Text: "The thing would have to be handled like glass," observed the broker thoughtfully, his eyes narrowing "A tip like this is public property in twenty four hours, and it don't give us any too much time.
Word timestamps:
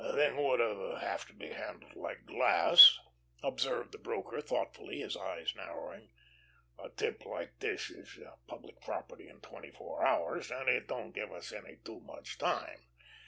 "The 0.03 0.13
thing 0.13 0.35
would 0.37 0.59
have 0.59 1.27
to 1.27 1.33
be 1.33 1.49
handled 1.51 1.95
like 1.95 2.25
glass," 2.25 2.97
observed 3.43 3.91
the 3.91 3.99
broker 3.99 4.41
thoughtfully, 4.41 4.99
his 5.01 5.15
eyes 5.15 5.53
narrowing 5.55 6.09
"A 6.83 6.89
tip 6.89 7.23
like 7.23 7.59
this 7.59 7.91
is 7.91 8.17
public 8.47 8.81
property 8.81 9.27
in 9.29 9.41
twenty 9.41 9.69
four 9.69 10.03
hours, 10.03 10.49
and 10.49 10.67
it 10.67 10.87
don't 10.87 11.11
give 11.11 11.31
us 11.31 11.53
any 11.53 11.75
too 11.85 11.99
much 11.99 12.39
time. 12.39 12.79